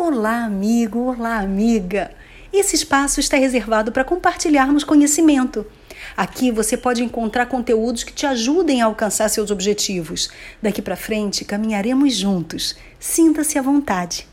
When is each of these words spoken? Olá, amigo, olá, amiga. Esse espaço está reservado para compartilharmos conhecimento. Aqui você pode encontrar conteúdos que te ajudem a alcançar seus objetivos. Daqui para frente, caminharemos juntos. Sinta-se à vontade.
Olá, 0.00 0.44
amigo, 0.44 1.00
olá, 1.00 1.40
amiga. 1.40 2.12
Esse 2.52 2.76
espaço 2.76 3.18
está 3.18 3.36
reservado 3.36 3.90
para 3.90 4.04
compartilharmos 4.04 4.84
conhecimento. 4.84 5.66
Aqui 6.16 6.52
você 6.52 6.76
pode 6.76 7.02
encontrar 7.02 7.46
conteúdos 7.46 8.04
que 8.04 8.12
te 8.12 8.24
ajudem 8.24 8.80
a 8.80 8.84
alcançar 8.84 9.28
seus 9.28 9.50
objetivos. 9.50 10.30
Daqui 10.62 10.80
para 10.80 10.94
frente, 10.94 11.44
caminharemos 11.44 12.14
juntos. 12.14 12.76
Sinta-se 13.00 13.58
à 13.58 13.62
vontade. 13.62 14.27